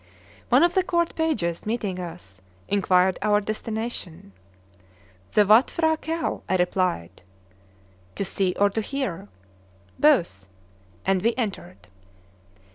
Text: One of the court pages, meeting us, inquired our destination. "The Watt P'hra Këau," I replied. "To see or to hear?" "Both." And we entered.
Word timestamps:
One 0.49 0.63
of 0.63 0.73
the 0.73 0.81
court 0.81 1.13
pages, 1.13 1.67
meeting 1.67 1.99
us, 1.99 2.41
inquired 2.67 3.19
our 3.21 3.39
destination. 3.39 4.31
"The 5.33 5.45
Watt 5.45 5.67
P'hra 5.67 5.95
Këau," 5.97 6.41
I 6.49 6.55
replied. 6.55 7.21
"To 8.15 8.25
see 8.25 8.55
or 8.59 8.71
to 8.71 8.81
hear?" 8.81 9.27
"Both." 9.99 10.47
And 11.05 11.21
we 11.21 11.35
entered. 11.37 11.87